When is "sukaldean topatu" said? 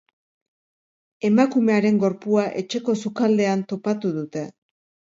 3.05-4.17